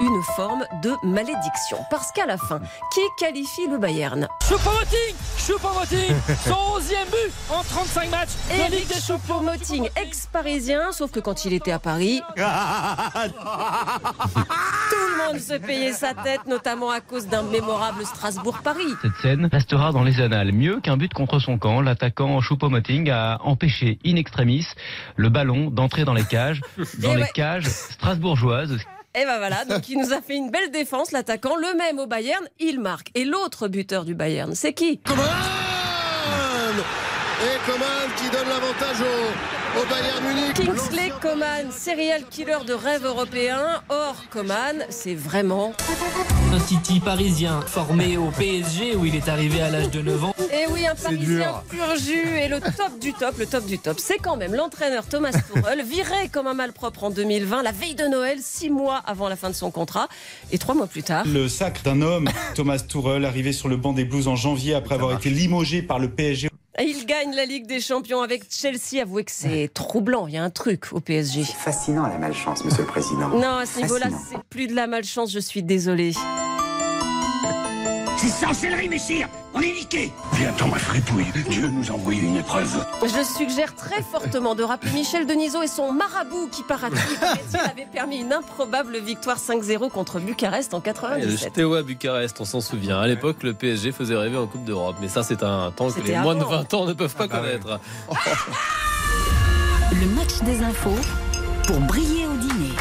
une 0.00 0.22
forme 0.36 0.64
de 0.82 0.92
malédiction. 1.02 1.78
Parce 1.90 2.10
qu'à 2.12 2.26
la 2.26 2.36
fin, 2.36 2.60
qui 2.92 3.00
qualifie 3.18 3.66
le 3.68 3.78
Bayern? 3.78 4.28
Choupo-Moting 4.48 5.14
Choupo-Moting 5.38 6.14
Son 6.44 6.78
11e 6.80 7.10
but 7.10 7.32
en 7.50 7.62
35 7.62 8.10
matchs 8.10 8.30
de 8.48 8.54
Ligue 8.54 8.72
Eric 8.72 8.88
des 8.88 8.94
Champions 9.00 9.34
Choupo-Moting, 9.40 9.88
ex-parisien, 9.96 10.92
sauf 10.92 11.10
que 11.10 11.20
quand 11.20 11.44
il 11.44 11.52
était 11.52 11.72
à 11.72 11.78
Paris, 11.78 12.20
tout 12.36 12.42
le 14.96 15.26
monde 15.32 15.38
se 15.40 15.54
payait 15.54 15.92
sa 15.92 16.14
tête, 16.14 16.46
notamment 16.46 16.90
à 16.90 17.00
cause 17.00 17.26
d'un 17.26 17.42
mémorable 17.42 18.04
Strasbourg-Paris. 18.04 18.94
Cette 19.02 19.16
scène 19.22 19.48
restera 19.50 19.92
dans 19.92 20.02
les 20.02 20.20
annales. 20.20 20.52
Mieux 20.52 20.80
qu'un 20.80 20.96
but 20.96 21.12
contre 21.14 21.38
son 21.38 21.58
camp, 21.58 21.80
l'attaquant 21.80 22.40
Choupo-Moting 22.40 23.10
a 23.10 23.38
empêché 23.42 23.98
in 24.04 24.16
extremis 24.16 24.66
le 25.16 25.28
ballon 25.28 25.70
d'entrer 25.70 26.04
dans 26.04 26.14
les 26.14 26.24
cages, 26.24 26.60
dans 26.98 27.12
Et 27.12 27.16
les 27.16 27.22
ouais. 27.22 27.30
cages 27.34 27.66
strasbourgeoises. 27.66 28.78
Et 29.16 29.24
ben 29.24 29.38
voilà, 29.38 29.64
donc 29.64 29.88
il 29.88 29.96
nous 29.98 30.12
a 30.12 30.20
fait 30.20 30.34
une 30.34 30.50
belle 30.50 30.72
défense, 30.72 31.12
l'attaquant, 31.12 31.54
le 31.54 31.72
même 31.76 32.00
au 32.00 32.06
Bayern, 32.06 32.44
il 32.58 32.80
marque. 32.80 33.12
Et 33.14 33.24
l'autre 33.24 33.68
buteur 33.68 34.04
du 34.04 34.16
Bayern, 34.16 34.56
c'est 34.56 34.72
qui? 34.72 34.98
Coman 35.02 35.24
Et 37.40 37.70
Coman 37.70 38.08
qui 38.16 38.28
donne 38.30 38.48
l'avantage 38.48 39.00
au, 39.02 39.80
au 39.80 39.84
Bayern 39.86 40.24
Munich. 40.24 40.54
Kingsley 40.54 41.12
Coman, 41.22 41.70
serial 41.70 42.24
killer 42.24 42.64
de 42.66 42.72
rêve 42.74 43.06
européen. 43.06 43.82
Or, 43.88 44.16
Coman, 44.32 44.84
c'est 44.88 45.14
vraiment 45.14 45.72
Un 46.54 46.60
City 46.60 47.00
parisien 47.00 47.62
formé 47.62 48.16
au 48.16 48.30
PSG 48.30 48.94
où 48.94 49.04
il 49.04 49.16
est 49.16 49.28
arrivé 49.28 49.60
à 49.60 49.70
l'âge 49.70 49.90
de 49.90 50.00
9 50.00 50.24
ans. 50.24 50.34
Et 50.52 50.70
oui, 50.70 50.86
un 50.86 50.94
Parisien 50.94 51.50
dur. 51.50 51.64
pur 51.68 51.96
jus 51.96 52.38
et 52.38 52.46
le 52.46 52.60
top 52.60 53.00
du 53.00 53.12
top, 53.12 53.36
le 53.40 53.46
top 53.46 53.66
du 53.66 53.76
top. 53.80 53.98
C'est 53.98 54.18
quand 54.18 54.36
même 54.36 54.54
l'entraîneur 54.54 55.04
Thomas 55.04 55.32
Tuchel, 55.32 55.82
viré 55.84 56.28
comme 56.30 56.46
un 56.46 56.54
malpropre 56.54 57.02
en 57.02 57.10
2020, 57.10 57.64
la 57.64 57.72
veille 57.72 57.96
de 57.96 58.04
Noël, 58.04 58.38
six 58.40 58.70
mois 58.70 58.98
avant 58.98 59.28
la 59.28 59.34
fin 59.34 59.50
de 59.50 59.56
son 59.56 59.72
contrat. 59.72 60.06
Et 60.52 60.58
trois 60.58 60.76
mois 60.76 60.86
plus 60.86 61.02
tard, 61.02 61.26
Le 61.26 61.48
sacre 61.48 61.82
d'un 61.82 62.00
homme, 62.02 62.28
Thomas 62.54 62.78
Tourel, 62.78 63.24
arrivé 63.24 63.52
sur 63.52 63.66
le 63.66 63.76
banc 63.76 63.92
des 63.92 64.04
Blues 64.04 64.28
en 64.28 64.36
janvier 64.36 64.74
après 64.74 64.94
avoir 64.94 65.12
été 65.12 65.30
limogé 65.30 65.82
par 65.82 65.98
le 65.98 66.08
PSG. 66.08 66.50
il 66.80 67.04
gagne 67.04 67.34
la 67.34 67.46
Ligue 67.46 67.66
des 67.66 67.80
Champions 67.80 68.22
avec 68.22 68.44
Chelsea. 68.48 69.02
Avouez 69.02 69.24
que 69.24 69.32
c'est 69.32 69.72
troublant, 69.74 70.28
il 70.28 70.34
y 70.34 70.36
a 70.36 70.44
un 70.44 70.50
truc 70.50 70.92
au 70.92 71.00
PSG. 71.00 71.42
Fascinant 71.42 72.06
la 72.06 72.18
malchance, 72.18 72.64
monsieur 72.64 72.82
le 72.82 72.88
président. 72.88 73.30
Non, 73.30 73.56
à 73.56 73.66
ce 73.66 73.80
niveau-là, 73.80 74.06
c'est 74.30 74.38
plus 74.50 74.68
de 74.68 74.74
la 74.76 74.86
malchance, 74.86 75.32
je 75.32 75.40
suis 75.40 75.64
désolée. 75.64 76.12
C'est 78.24 78.46
sorcellerie, 78.46 78.88
messire 78.88 79.28
On 79.52 79.60
est 79.60 79.72
niqué 79.72 80.10
Viens-t'en, 80.32 80.68
ma 80.68 80.78
fripouille. 80.78 81.26
Dieu 81.50 81.68
nous 81.68 81.90
a 81.90 81.92
envoyé 81.92 82.22
une 82.22 82.38
épreuve. 82.38 82.82
Je 83.02 83.22
suggère 83.22 83.74
très 83.74 84.00
fortement 84.00 84.54
de 84.54 84.62
rappeler 84.62 84.92
Michel 84.92 85.26
Denisot 85.26 85.62
et 85.62 85.66
son 85.66 85.92
marabout 85.92 86.48
qui, 86.50 86.62
paraît-il, 86.62 87.18
paraît-il, 87.20 87.60
avait 87.60 87.86
permis 87.92 88.20
une 88.20 88.32
improbable 88.32 88.96
victoire 88.96 89.36
5-0 89.36 89.90
contre 89.90 90.20
Bucarest 90.20 90.72
en 90.72 90.78
Et 90.78 90.86
le 90.86 90.92
97. 90.94 91.50
Steaua 91.50 91.82
Bucarest, 91.82 92.40
on 92.40 92.46
s'en 92.46 92.62
souvient. 92.62 92.98
À 92.98 93.06
l'époque, 93.06 93.42
le 93.42 93.52
PSG 93.52 93.92
faisait 93.92 94.16
rêver 94.16 94.38
en 94.38 94.46
Coupe 94.46 94.64
d'Europe. 94.64 94.96
Mais 95.02 95.08
ça, 95.08 95.22
c'est 95.22 95.42
un 95.42 95.70
temps 95.70 95.90
que 95.90 96.00
les 96.00 96.16
moins 96.16 96.34
de 96.34 96.40
avant. 96.40 96.62
20 96.62 96.74
ans 96.74 96.86
ne 96.86 96.94
peuvent 96.94 97.14
pas 97.14 97.28
connaître. 97.28 97.78
Le 99.92 100.06
match 100.14 100.40
des 100.44 100.62
infos 100.62 100.96
pour 101.66 101.78
briller. 101.80 102.13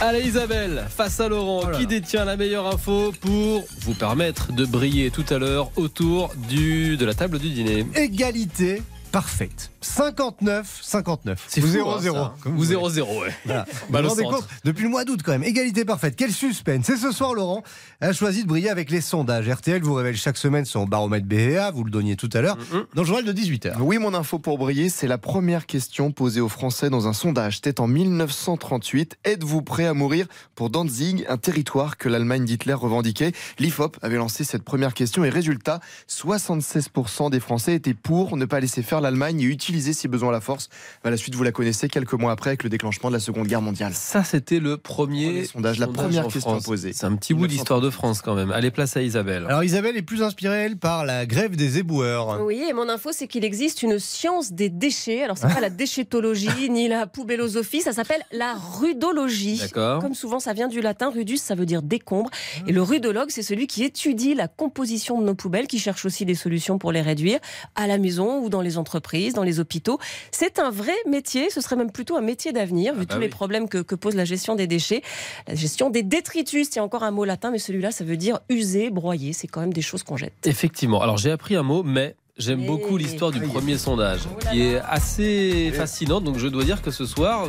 Allez 0.06 0.28
Isabelle, 0.28 0.84
face 0.90 1.22
à 1.22 1.30
Laurent, 1.30 1.62
qui 1.78 1.88
détient 1.88 2.26
la 2.26 2.36
meilleure 2.36 2.68
info 2.68 3.14
pour 3.22 3.64
vous 3.80 3.94
permettre 3.94 4.52
de 4.52 4.66
briller 4.66 5.12
tout 5.12 5.24
à 5.30 5.38
l'heure 5.38 5.72
autour 5.78 6.34
du, 6.50 6.98
de 6.98 7.06
la 7.06 7.14
table 7.14 7.40
du 7.40 7.50
dîner 7.52 7.86
Égalité 7.96 8.82
parfaite. 9.14 9.72
59-59. 9.84 11.36
C'est 11.48 11.62
Ou 11.64 11.68
fou, 11.68 11.74
0-0. 11.78 12.18
hein, 12.18 12.34
vous 12.46 12.58
voulez. 12.64 12.76
0-0, 12.76 13.02
ouais. 13.22 13.34
Voilà. 13.46 13.66
Vous 13.88 13.92
Balle 13.94 14.04
vous 14.04 14.08
au 14.08 14.14
rendez 14.14 14.24
centre. 14.24 14.38
compte 14.38 14.48
Depuis 14.64 14.84
le 14.84 14.90
mois 14.90 15.06
d'août, 15.06 15.20
quand 15.24 15.32
même. 15.34 15.44
Égalité 15.44 15.86
parfaite. 15.86 16.16
Quel 16.18 16.32
suspense. 16.32 16.90
Et 16.90 16.98
ce 16.98 17.12
soir, 17.12 17.34
Laurent 17.34 17.64
a 18.02 18.14
choisi 18.14 18.44
de 18.44 18.48
briller 18.48 18.70
avec 18.70 18.90
les 18.92 19.02
sondages. 19.02 19.50
RTL 19.50 19.82
vous 19.82 19.94
révèle 19.94 20.16
chaque 20.16 20.38
semaine 20.38 20.66
son 20.66 20.86
baromètre 20.86 21.26
BVA. 21.26 21.72
Vous 21.72 21.84
le 21.84 21.92
donniez 21.92 22.16
tout 22.16 22.30
à 22.34 22.42
l'heure. 22.42 22.58
Dans 22.96 23.02
le 23.02 23.08
journal 23.08 23.26
de 23.26 23.34
18h. 23.34 23.80
Oui, 23.80 23.98
mon 23.98 24.14
info 24.14 24.40
pour 24.40 24.58
briller, 24.58 24.90
c'est 24.90 25.08
la 25.08 25.18
première 25.18 25.66
question 25.66 26.12
posée 26.12 26.42
aux 26.42 26.50
Français 26.50 26.90
dans 26.90 27.08
un 27.08 27.14
sondage. 27.14 27.56
C'était 27.56 27.80
en 27.82 27.88
1938. 27.88 29.18
Êtes-vous 29.26 29.62
prêt 29.62 29.86
à 29.86 29.94
mourir 29.94 30.28
pour 30.56 30.70
Danzig, 30.70 31.26
un 31.28 31.38
territoire 31.38 31.98
que 31.98 32.08
l'Allemagne 32.10 32.46
d'Hitler 32.46 32.74
revendiquait? 32.74 33.32
L'IFOP 33.60 33.98
avait 34.02 34.18
lancé 34.18 34.44
cette 34.44 34.64
première 34.64 34.94
question 34.94 35.24
et 35.26 35.30
résultat, 35.30 35.80
76% 36.10 37.30
des 37.30 37.40
Français 37.40 37.76
étaient 37.76 37.94
pour 37.94 38.38
ne 38.38 38.46
pas 38.46 38.60
laisser 38.60 38.82
faire 38.84 39.02
l'Allemagne 39.02 39.42
et 39.42 39.46
utiliser 39.46 39.73
utiliser 39.74 39.94
si 39.94 40.08
besoin 40.08 40.32
la 40.32 40.42
force. 40.42 40.70
Bah, 41.04 41.10
la 41.10 41.18
suite, 41.18 41.34
vous 41.34 41.44
la 41.44 41.52
connaissez 41.52 41.90
quelques 41.90 42.14
mois 42.14 42.32
après 42.32 42.52
avec 42.52 42.64
le 42.64 42.70
déclenchement 42.70 43.10
de 43.10 43.16
la 43.16 43.20
Seconde 43.20 43.48
Guerre 43.48 43.62
mondiale. 43.62 43.94
Ça, 43.94 44.24
c'était 44.24 44.60
le 44.60 44.78
premier, 44.78 45.26
Premier 45.26 45.46
sondage, 45.46 45.80
la 45.80 45.88
première 45.88 46.28
question 46.28 46.52
France. 46.52 46.64
posée. 46.64 46.94
C'est 46.94 47.06
un 47.06 47.16
petit 47.16 47.34
bout 47.34 47.48
d'histoire 47.48 47.82
de 47.82 47.90
France 47.90 48.22
quand 48.22 48.36
même. 48.36 48.52
Allez, 48.52 48.70
place 48.70 48.96
à 48.96 49.02
Isabelle. 49.02 49.46
Alors 49.48 49.64
Isabelle 49.64 49.98
est 49.98 50.04
plus 50.04 50.22
inspirée, 50.22 50.66
elle, 50.66 50.78
par 50.78 51.06
la 51.06 51.26
grève 51.26 51.56
des 51.56 51.80
éboueurs. 51.80 52.42
Oui, 52.44 52.64
et 52.70 52.74
mon 52.74 52.88
info, 52.88 53.10
c'est 53.12 53.28
qu'il 53.28 53.44
existe 53.44 53.82
une 53.82 53.98
science 53.98 54.52
des 54.52 54.70
déchets. 54.70 55.24
Alors, 55.24 55.38
c'est 55.38 55.52
pas 55.52 55.60
la 55.60 55.70
déchétologie 55.72 56.70
ni 56.70 56.88
la 56.88 57.08
poubellosophie, 57.08 57.82
ça 57.82 57.94
s'appelle 57.94 58.22
la 58.32 58.54
rudologie. 58.54 59.58
D'accord. 59.58 60.02
Comme 60.02 60.14
souvent, 60.14 60.40
ça 60.40 60.54
vient 60.54 60.68
du 60.68 60.82
latin 60.82 61.10
rudus, 61.10 61.38
ça 61.38 61.56
veut 61.56 61.66
dire 61.66 61.82
décombre. 61.82 62.30
Et 62.68 62.72
le 62.72 62.82
rudologue, 62.82 63.30
c'est 63.30 63.42
celui 63.42 63.66
qui 63.66 63.84
étudie 63.84 64.36
la 64.36 64.48
composition 64.48 65.20
de 65.20 65.26
nos 65.26 65.36
poubelles, 65.36 65.68
qui 65.68 65.80
cherche 65.80 66.06
aussi 66.06 66.26
des 66.26 66.36
solutions 66.36 66.78
pour 66.78 66.92
les 66.92 67.02
réduire, 67.02 67.40
à 67.76 67.88
la 67.88 67.98
maison 67.98 68.44
ou 68.44 68.50
dans 68.50 68.62
les 68.62 68.78
entreprises, 68.78 69.34
dans 69.34 69.44
les 69.44 69.60
hôpitaux. 69.64 70.00
C'est 70.32 70.60
un 70.60 70.70
vrai 70.70 70.94
métier, 71.08 71.50
ce 71.50 71.60
serait 71.60 71.76
même 71.76 71.92
plutôt 71.92 72.16
un 72.16 72.22
métier 72.22 72.52
d'avenir, 72.52 72.94
vu 72.94 73.06
bah 73.06 73.16
tous 73.16 73.20
les 73.20 73.30
problèmes 73.30 73.68
que, 73.68 73.80
que 73.80 73.96
pose 73.96 74.16
la 74.16 74.26
gestion 74.26 74.56
des 74.56 74.68
déchets. 74.68 75.02
La 75.48 75.56
gestion 75.56 75.90
des 75.90 76.04
détritus, 76.04 76.78
a 76.78 76.84
encore 76.84 77.04
un 77.04 77.12
mot 77.12 77.26
latin, 77.26 77.52
mais 77.52 77.60
celui-là, 77.60 77.92
ça 77.92 78.04
veut 78.04 78.18
dire 78.18 78.40
user, 78.50 78.90
broyer. 78.90 79.34
C'est 79.34 79.48
quand 79.48 79.62
même 79.62 79.74
des 79.74 79.82
choses 79.82 80.04
qu'on 80.04 80.18
jette. 80.18 80.34
Effectivement. 80.46 81.02
Alors, 81.02 81.18
j'ai 81.18 81.32
appris 81.32 81.56
un 81.56 81.64
mot, 81.64 81.84
mais. 81.84 82.16
J'aime 82.36 82.62
Mais- 82.62 82.66
beaucoup 82.66 82.98
l'histoire 82.98 83.30
du 83.30 83.42
premier 83.42 83.78
sondage, 83.78 84.22
qui 84.52 84.64
est 84.64 84.80
assez 84.90 85.72
fascinante. 85.76 86.24
Donc, 86.24 86.40
je 86.40 86.48
dois 86.48 86.64
dire 86.64 86.82
que 86.82 86.90
ce 86.90 87.06
soir, 87.06 87.48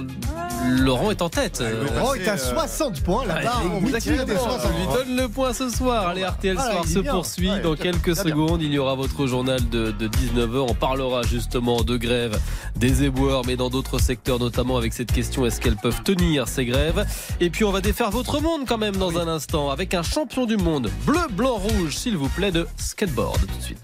Laurent 0.68 1.10
est 1.10 1.22
en 1.22 1.30
tête. 1.30 1.62
Euh, 1.62 1.84
Laurent 1.98 2.12
est 2.12 2.28
à 2.28 2.36
60 2.36 3.02
points 3.02 3.24
là-bas. 3.24 3.50
Ah, 3.54 3.62
au 3.64 3.80
huitième 3.80 4.16
des 4.16 4.22
exactement. 4.32 4.40
60 4.40 4.70
On 4.74 4.78
lui 4.78 4.84
points. 4.84 4.94
donne 4.96 5.16
le 5.16 5.28
point 5.30 5.52
ce 5.54 5.70
soir. 5.70 6.08
Allez, 6.08 6.22
RTL 6.26 6.56
Ah, 6.60 6.70
Soir 6.70 6.84
se 6.86 6.98
bien. 6.98 7.12
poursuit. 7.12 7.48
Ouais, 7.50 7.60
Dans 7.62 7.76
quelques 7.76 8.12
bien. 8.12 8.22
secondes, 8.22 8.60
il 8.60 8.74
y 8.74 8.78
aura 8.78 8.94
votre 8.94 9.26
journal 9.26 9.66
de, 9.70 9.90
de 9.90 10.06
19h. 10.06 10.66
On 10.68 10.74
parlera 10.74 11.22
justement 11.22 11.80
de 11.82 11.96
grève 11.96 12.38
des 12.76 13.04
éboueurs, 13.04 13.40
mais 13.46 13.56
dans 13.56 13.70
d'autres 13.70 13.98
secteurs, 13.98 14.38
notamment 14.38 14.76
avec 14.76 14.92
cette 14.92 15.12
question 15.12 15.46
est-ce 15.46 15.62
qu'elles 15.62 15.76
peuvent 15.76 16.02
tenir 16.02 16.46
ces 16.46 16.66
grèves? 16.66 17.06
Et 17.40 17.48
puis, 17.48 17.64
on 17.64 17.72
va 17.72 17.80
défaire 17.80 18.10
votre 18.10 18.38
monde 18.38 18.66
quand 18.68 18.78
même 18.78 18.96
dans 18.96 19.16
un 19.18 19.28
instant 19.28 19.70
avec 19.70 19.94
un 19.94 20.02
champion 20.02 20.44
du 20.44 20.58
monde 20.58 20.90
bleu, 21.06 21.20
blanc, 21.32 21.54
rouge, 21.56 21.96
s'il 21.96 22.18
vous 22.18 22.28
plaît, 22.28 22.52
de 22.52 22.66
skateboard. 22.76 23.40
Tout 23.40 23.46
de 23.58 23.62
suite. 23.62 23.78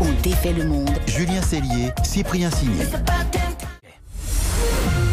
On 0.00 0.12
défait 0.22 0.52
le 0.52 0.64
monde. 0.64 0.90
Julien 1.06 1.42
Cellier, 1.42 1.92
Cyprien 2.04 2.50
Signé. 2.50 2.84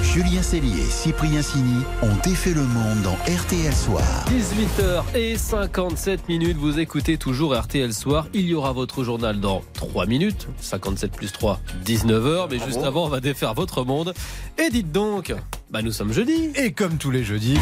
Julien 0.03 0.41
Cellier 0.41 0.79
et 0.79 0.89
Cyprien 0.89 1.41
Sini 1.41 1.83
ont 2.01 2.15
défait 2.23 2.53
le 2.53 2.61
monde 2.61 3.01
dans 3.03 3.15
RTL 3.25 3.73
Soir. 3.73 4.25
18h57 4.29 6.19
minutes, 6.29 6.55
vous 6.55 6.79
écoutez 6.79 7.17
toujours 7.17 7.53
RTL 7.53 7.93
Soir. 7.93 8.27
Il 8.33 8.45
y 8.45 8.53
aura 8.53 8.71
votre 8.71 9.03
journal 9.03 9.41
dans 9.41 9.61
3 9.73 10.05
minutes. 10.05 10.47
57 10.61 11.11
plus 11.11 11.33
3, 11.33 11.59
19h. 11.85 12.47
Mais 12.49 12.59
juste 12.59 12.83
avant, 12.83 13.05
on 13.05 13.09
va 13.09 13.19
défaire 13.19 13.53
votre 13.55 13.83
monde. 13.83 14.13
Et 14.57 14.69
dites 14.69 14.91
donc, 14.91 15.33
bah 15.69 15.81
nous 15.81 15.91
sommes 15.91 16.13
jeudi. 16.13 16.51
Et 16.55 16.71
comme 16.71 16.97
tous 16.97 17.11
les 17.11 17.25
jeudis, 17.25 17.57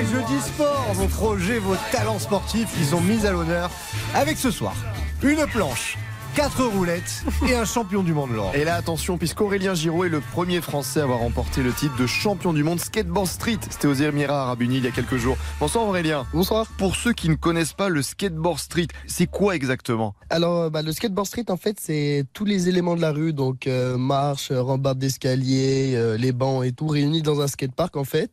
c'est 0.00 0.14
jeudi 0.14 0.40
sport, 0.40 0.86
vos 0.94 1.06
projets, 1.06 1.58
vos 1.58 1.76
talents 1.92 2.18
sportifs 2.18 2.68
qui 2.76 2.84
sont 2.84 3.00
mis 3.00 3.26
à 3.26 3.32
l'honneur 3.32 3.70
avec 4.14 4.38
ce 4.38 4.50
soir 4.50 4.74
une 5.22 5.46
planche, 5.46 5.98
quatre 6.40 6.64
roulettes 6.64 7.22
et 7.46 7.54
un 7.54 7.66
champion 7.66 8.02
du 8.02 8.14
monde, 8.14 8.30
Laurent. 8.32 8.52
Et 8.54 8.64
là, 8.64 8.76
attention, 8.76 9.18
puisqu'Aurélien 9.18 9.74
Giraud 9.74 10.06
est 10.06 10.08
le 10.08 10.20
premier 10.20 10.62
Français 10.62 11.00
à 11.00 11.02
avoir 11.02 11.18
remporté 11.18 11.62
le 11.62 11.70
titre 11.70 11.94
de 11.98 12.06
champion 12.06 12.54
du 12.54 12.64
monde 12.64 12.80
skateboard 12.80 13.26
street. 13.26 13.58
C'était 13.68 13.88
aux 13.88 13.92
Émirats 13.92 14.44
Arabes 14.44 14.62
Unis 14.62 14.78
il 14.78 14.84
y 14.84 14.86
a 14.86 14.90
quelques 14.90 15.18
jours. 15.18 15.36
Bonsoir 15.58 15.86
Aurélien. 15.86 16.24
Bonsoir. 16.32 16.66
Pour 16.78 16.96
ceux 16.96 17.12
qui 17.12 17.28
ne 17.28 17.34
connaissent 17.34 17.74
pas 17.74 17.90
le 17.90 18.00
skateboard 18.00 18.58
street, 18.58 18.86
c'est 19.06 19.26
quoi 19.26 19.54
exactement? 19.54 20.14
Alors, 20.30 20.56
euh, 20.62 20.70
bah, 20.70 20.80
le 20.80 20.92
skateboard 20.92 21.26
street, 21.26 21.50
en 21.50 21.58
fait, 21.58 21.76
c'est 21.78 22.24
tous 22.32 22.46
les 22.46 22.70
éléments 22.70 22.96
de 22.96 23.02
la 23.02 23.12
rue, 23.12 23.34
donc 23.34 23.66
euh, 23.66 23.98
marche, 23.98 24.50
euh, 24.50 24.62
rambarde 24.62 24.98
d'escalier, 24.98 25.92
euh, 25.94 26.16
les 26.16 26.32
bancs 26.32 26.64
et 26.64 26.72
tout, 26.72 26.86
réunis 26.86 27.20
dans 27.20 27.42
un 27.42 27.48
skatepark, 27.48 27.98
en 27.98 28.04
fait. 28.04 28.32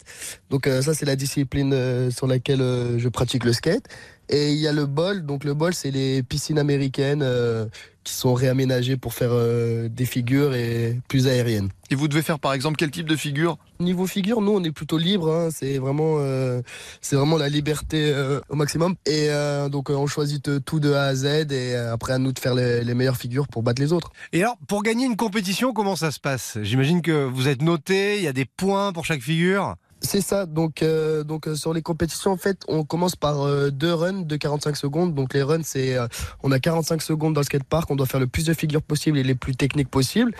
Donc, 0.49 0.67
euh, 0.67 0.81
ça, 0.81 0.93
c'est 0.93 1.05
la 1.05 1.17
discipline 1.17 1.73
euh, 1.73 2.09
sur 2.09 2.25
laquelle 2.25 2.61
euh, 2.61 2.99
je 2.99 3.09
pratique 3.09 3.43
le 3.43 3.51
skate. 3.51 3.83
Et 4.29 4.51
il 4.51 4.59
y 4.59 4.67
a 4.67 4.73
le 4.73 4.85
bol. 4.85 5.25
Donc, 5.25 5.43
le 5.43 5.53
bol, 5.53 5.73
c'est 5.73 5.91
les 5.91 6.23
piscines 6.23 6.59
américaines 6.59 7.21
euh, 7.23 7.65
qui 8.03 8.13
sont 8.13 8.33
réaménagées 8.33 8.97
pour 8.97 9.13
faire 9.13 9.31
euh, 9.31 9.89
des 9.89 10.05
figures 10.05 10.53
et 10.53 10.99
plus 11.07 11.27
aériennes. 11.27 11.69
Et 11.89 11.95
vous 11.95 12.07
devez 12.07 12.21
faire 12.21 12.39
par 12.39 12.53
exemple 12.53 12.75
quel 12.77 12.91
type 12.91 13.07
de 13.07 13.15
figure? 13.15 13.57
Niveau 13.79 14.07
figure, 14.07 14.41
nous 14.41 14.51
on 14.51 14.63
est 14.63 14.71
plutôt 14.71 14.97
libre. 14.97 15.31
hein. 15.31 15.49
C'est 15.51 15.77
vraiment, 15.77 16.17
euh, 16.19 16.61
c'est 17.01 17.15
vraiment 17.15 17.37
la 17.37 17.47
liberté 17.47 18.11
euh, 18.13 18.41
au 18.49 18.55
maximum. 18.55 18.95
Et 19.05 19.27
euh, 19.29 19.69
donc 19.69 19.89
euh, 19.89 19.93
on 19.93 20.07
choisit 20.07 20.63
tout 20.65 20.79
de 20.81 20.91
A 20.91 21.03
à 21.03 21.15
Z 21.15 21.25
et 21.25 21.75
euh, 21.75 21.93
après 21.93 22.13
à 22.13 22.17
nous 22.17 22.33
de 22.33 22.39
faire 22.39 22.55
les, 22.55 22.83
les 22.83 22.93
meilleures 22.93 23.17
figures 23.17 23.47
pour 23.47 23.63
battre 23.63 23.81
les 23.81 23.93
autres. 23.93 24.11
Et 24.33 24.41
alors, 24.41 24.57
pour 24.67 24.83
gagner 24.83 25.05
une 25.05 25.15
compétition, 25.15 25.71
comment 25.71 25.95
ça 25.95 26.11
se 26.11 26.19
passe? 26.19 26.57
J'imagine 26.61 27.01
que 27.01 27.25
vous 27.25 27.47
êtes 27.47 27.61
noté, 27.61 28.17
il 28.17 28.23
y 28.23 28.27
a 28.27 28.33
des 28.33 28.45
points 28.45 28.91
pour 28.91 29.05
chaque 29.05 29.21
figure. 29.21 29.75
C'est 30.01 30.21
ça. 30.21 30.45
Donc, 30.45 30.83
euh, 30.83 31.23
donc 31.23 31.47
euh, 31.47 31.55
sur 31.55 31.73
les 31.73 31.81
compétitions, 31.81 32.31
en 32.31 32.37
fait, 32.37 32.61
on 32.67 32.83
commence 32.83 33.15
par 33.15 33.41
euh, 33.41 33.71
deux 33.71 33.93
runs 33.93 34.21
de 34.21 34.35
45 34.35 34.77
secondes. 34.77 35.15
Donc 35.15 35.33
les 35.33 35.41
runs, 35.41 35.63
c'est 35.63 35.97
euh, 35.97 36.07
on 36.43 36.51
a 36.51 36.59
45 36.59 37.01
secondes 37.01 37.33
dans 37.33 37.41
le 37.41 37.45
skatepark. 37.45 37.89
On 37.89 37.95
doit 37.95 38.05
faire 38.05 38.19
le 38.19 38.27
plus 38.27 38.45
de 38.45 38.53
figures 38.53 38.83
possible 38.83 39.17
et 39.17 39.23
les 39.23 39.35
plus 39.35 39.55
techniques 39.55 39.89
possibles. 39.89 40.33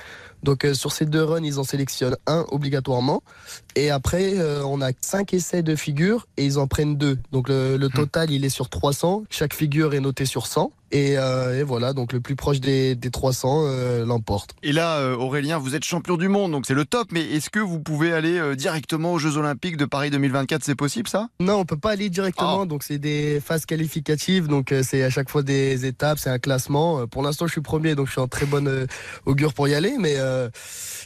Donc 0.44 0.66
euh, 0.66 0.74
sur 0.74 0.92
ces 0.92 1.06
deux 1.06 1.24
runs, 1.24 1.44
ils 1.44 1.60
en 1.60 1.64
sélectionnent 1.64 2.18
un 2.28 2.46
obligatoirement. 2.50 3.22
Et 3.76 3.92
après, 3.92 4.40
euh, 4.40 4.64
on 4.66 4.82
a 4.82 4.90
cinq 5.02 5.36
essais 5.36 5.62
de 5.62 5.76
figures 5.76 6.28
et 6.38 6.46
ils 6.46 6.58
en 6.58 6.66
prennent 6.66 6.98
deux. 6.98 7.20
Donc 7.32 7.48
le, 7.48 7.78
le 7.78 7.90
total, 7.90 8.32
il 8.32 8.44
est 8.44 8.50
sur 8.50 8.70
300. 8.70 9.24
Chaque 9.30 9.54
figure 9.54 9.94
est 9.94 10.00
notée 10.00 10.26
sur 10.26 10.48
100. 10.48 10.72
Et, 10.90 11.18
euh, 11.18 11.60
et 11.60 11.64
voilà, 11.64 11.92
donc 11.92 12.14
le 12.14 12.22
plus 12.22 12.38
proche 12.38 12.62
des, 12.62 12.96
des 12.96 13.12
300 13.12 13.64
euh, 13.66 14.06
l'emporte. 14.06 14.56
Et 14.64 14.72
là, 14.72 15.18
Aurélien, 15.18 15.58
vous 15.58 15.76
êtes 15.76 15.84
champion 15.84 16.16
du 16.16 16.30
monde, 16.30 16.54
donc 16.54 16.66
c'est 16.66 16.74
le 16.74 16.86
top. 16.86 17.10
Mais 17.12 17.22
est-ce 17.22 17.50
que 17.50 17.60
vous 17.60 17.82
pouvez 17.82 18.14
aller 18.14 18.56
directement 18.56 19.12
aux 19.12 19.20
Jeux 19.20 19.36
Olympiques 19.36 19.76
de 19.76 19.84
Paris 19.84 20.12
2024 20.12 20.64
C'est 20.64 20.76
possible 20.76 21.10
ça? 21.10 21.28
Non, 21.42 21.56
on 21.56 21.66
peut 21.66 21.76
pas 21.76 21.92
aller 21.92 22.10
directement. 22.10 22.66
Donc 22.66 22.84
c'est 22.84 23.00
des 23.00 23.42
phases 23.42 23.66
qualificatives. 23.66 24.48
Donc 24.48 24.74
c'est 24.82 25.04
à 25.04 25.10
chaque 25.10 25.30
fois 25.30 25.44
des 25.44 25.86
étapes, 25.86 26.20
c'est 26.20 26.30
un 26.30 26.40
classement. 26.40 27.06
Pour 27.06 27.22
l'instant, 27.22 27.48
je 27.48 27.52
suis 27.52 27.62
premier, 27.62 27.94
donc 27.96 28.08
je 28.08 28.14
suis 28.14 28.22
en 28.22 28.30
très 28.30 28.46
bonne 28.46 28.88
augure 29.26 29.54
pour 29.54 29.68
y 29.68 29.76
aller. 29.76 29.98
Mais 30.00 30.16
euh, 30.28 30.50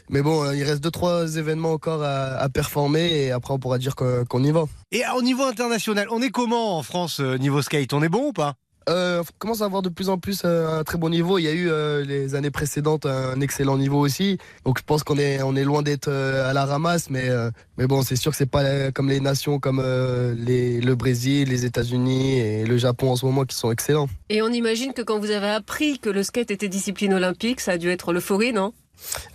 mais 0.10 0.22
bon, 0.22 0.44
euh, 0.44 0.56
il 0.56 0.64
reste 0.64 0.84
deux 0.84 0.92
trois 0.92 1.38
événements 1.38 1.74
encore 1.74 2.04
à, 2.04 2.36
à 2.36 2.50
performer 2.50 3.06
et 3.22 3.32
après 3.32 3.54
on 3.54 3.60
pourra 3.60 3.78
dire 3.78 3.96
qu'on 3.96 4.44
y 4.44 4.52
va. 4.52 4.66
Et 4.92 5.04
au 5.18 5.22
niveau 5.22 5.44
international, 5.44 6.08
on 6.12 6.22
est 6.22 6.32
comment 6.32 6.78
en 6.78 6.84
France 6.84 7.20
euh, 7.20 7.38
niveau 7.38 7.62
skate? 7.62 7.94
On 7.94 8.04
est 8.04 8.10
bon 8.10 8.28
ou 8.28 8.34
pas? 8.34 8.56
Euh, 8.90 9.22
on 9.22 9.38
commence 9.38 9.62
à 9.62 9.66
avoir 9.66 9.84
de 9.84 9.90
plus 9.90 10.10
en 10.10 10.18
plus 10.18 10.44
un 10.44 10.84
très 10.84 10.98
bon 10.98 11.10
niveau. 11.10 11.38
Il 11.38 11.44
y 11.44 11.48
a 11.48 11.52
eu 11.52 11.70
euh, 11.70 12.04
les 12.04 12.34
années 12.34 12.50
précédentes 12.50 13.06
un 13.06 13.40
excellent 13.40 13.78
niveau 13.78 14.00
aussi. 14.00 14.40
Donc 14.66 14.80
je 14.80 14.84
pense 14.84 15.04
qu'on 15.04 15.20
est 15.20 15.44
on 15.44 15.56
est 15.56 15.64
loin 15.64 15.84
d'être 15.84 16.08
euh, 16.08 16.50
à 16.50 16.54
la 16.54 16.66
ramasse, 16.66 17.12
mais 17.12 17.30
euh, 17.30 17.52
mais 17.78 17.86
bon, 17.86 18.02
c'est 18.02 18.16
sûr 18.16 18.32
que 18.32 18.38
c'est 18.38 18.50
pas 18.50 18.64
euh, 18.64 18.90
comme 18.92 19.08
les 19.08 19.20
nations 19.20 19.60
comme 19.60 19.80
euh, 19.86 20.34
les, 20.36 20.82
le 20.82 20.96
Brésil, 20.96 21.50
les 21.50 21.64
États-Unis 21.64 22.40
et 22.40 22.66
le 22.66 22.78
Japon 22.78 23.12
en 23.12 23.16
ce 23.16 23.24
moment 23.24 23.46
qui 23.46 23.56
sont 23.56 23.72
excellents. 23.72 24.10
Et 24.30 24.42
on 24.42 24.50
imagine 24.50 24.94
que 24.94 25.04
quand 25.04 25.20
vous 25.20 25.30
avez 25.30 25.52
appris 25.52 26.00
que 26.00 26.10
le 26.10 26.24
skate 26.24 26.50
était 26.50 26.68
discipline 26.68 27.14
olympique, 27.14 27.60
ça 27.60 27.74
a 27.74 27.78
dû 27.78 27.92
être 27.92 28.12
l'euphorie, 28.12 28.52
non? 28.52 28.74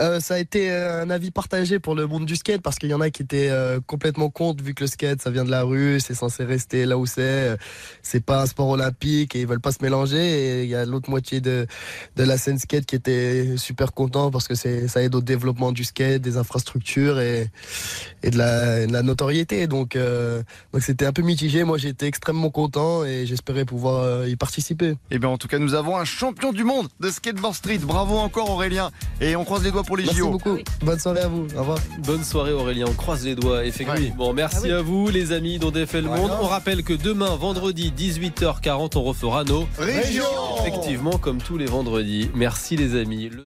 Euh, 0.00 0.20
ça 0.20 0.35
a 0.35 0.38
été 0.38 0.70
euh, 0.70 1.02
un 1.02 1.11
avis 1.11 1.30
partagé 1.30 1.78
pour 1.78 1.94
le 1.94 2.06
monde 2.06 2.26
du 2.26 2.37
skate 2.37 2.62
parce 2.62 2.76
qu'il 2.76 2.90
y 2.90 2.94
en 2.94 3.00
a 3.00 3.11
qui 3.11 3.23
étaient 3.23 3.50
euh, 3.50 3.80
complètement 3.87 4.30
contre 4.30 4.62
vu 4.62 4.75
que 4.75 4.85
le 4.85 4.88
skate 4.88 5.23
ça 5.23 5.30
vient 5.30 5.44
de 5.44 5.50
la 5.50 5.62
rue, 5.62 6.00
c'est 6.00 6.14
censé 6.14 6.44
rester 6.44 6.87
là 6.87 6.99
où 6.99 7.06
c'est, 7.06 7.56
c'est 8.02 8.25
pas 8.25 8.42
un 8.42 8.46
sport 8.46 8.68
olympique 8.68 9.35
et 9.37 9.40
ils 9.40 9.46
veulent 9.46 9.61
pas 9.61 9.73
se 9.73 9.82
mélanger 9.82 10.61
et 10.61 10.64
il 10.64 10.70
y 10.70 10.75
a 10.75 10.85
l'autre 10.85 11.11
moitié 11.11 11.40
de, 11.40 11.66
de 12.16 12.23
la 12.23 12.38
scène 12.38 12.58
skate 12.58 12.87
qui 12.87 12.96
était 12.96 13.56
super 13.56 13.92
content 13.92 14.30
parce 14.30 14.49
que 14.49 14.54
ça 14.54 15.02
aide 15.02 15.14
au 15.14 15.20
développement 15.20 15.73
du 15.73 15.85
skate, 15.85 16.23
des 16.23 16.37
infrastructures 16.37 17.20
et, 17.20 17.50
et 18.23 18.30
de, 18.30 18.38
la, 18.38 18.87
notoriété 19.02 19.66
donc 19.66 19.96
donc 19.96 20.82
c'était 20.82 21.06
un 21.06 21.12
peu 21.12 21.23
mitigé. 21.23 21.64
Moi 21.64 21.78
j'étais 21.78 22.06
extrêmement 22.06 22.50
content 22.50 23.04
et 23.04 23.26
j'espérais 23.26 23.64
pouvoir 23.64 24.26
y 24.26 24.37
participer. 24.37 24.94
Eh 25.11 25.18
bien, 25.18 25.28
en 25.28 25.38
tout 25.38 25.49
cas, 25.49 25.58
nous 25.58 25.75
avons 25.75 25.96
un 25.96 26.04
champion 26.04 26.52
du 26.52 26.64
monde 26.64 26.88
de 27.00 27.11
skateboard 27.11 27.54
street. 27.54 27.78
Bravo 27.78 28.16
encore, 28.16 28.50
Aurélien. 28.50 28.90
Et 29.20 29.37
on 29.37 29.44
croise 29.56 29.64
les 29.64 29.70
doigts 29.72 29.82
pour 29.84 29.96
les 29.96 30.04
Merci 30.04 30.18
JO. 30.18 30.30
beaucoup. 30.30 30.58
Bonne 30.82 30.98
soirée 30.98 31.20
à 31.20 31.28
vous. 31.28 31.46
Au 31.56 31.60
revoir. 31.60 31.78
Bonne 32.04 32.25
soirée 32.25 32.52
Aurélien, 32.52 32.84
on 32.88 32.92
croise 32.92 33.25
les 33.25 33.34
doigts 33.34 33.64
effectivement. 33.64 34.32
Merci 34.34 34.70
à 34.70 34.82
vous 34.82 35.08
les 35.08 35.32
amis 35.32 35.58
dont 35.58 35.70
défait 35.70 36.02
le 36.02 36.08
monde. 36.08 36.30
On 36.42 36.46
rappelle 36.46 36.82
que 36.82 36.92
demain 36.92 37.34
vendredi 37.36 37.92
18h40 37.96 38.92
on 38.98 39.02
refera 39.02 39.44
nos 39.44 39.66
Régions. 39.78 40.25
Effectivement 40.60 41.16
comme 41.18 41.38
tous 41.38 41.56
les 41.56 41.66
vendredis. 41.66 42.30
Merci 42.34 42.76
les 42.76 42.96
amis. 43.00 43.30
Le- 43.30 43.44